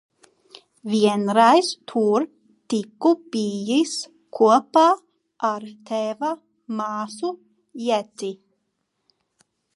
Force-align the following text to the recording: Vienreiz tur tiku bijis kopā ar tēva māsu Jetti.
Vienreiz 0.91 1.67
tur 1.91 2.25
tiku 2.73 3.11
bijis 3.35 3.93
kopā 4.39 4.87
ar 5.51 5.69
tēva 5.91 6.33
māsu 6.81 7.33
Jetti. 7.87 8.33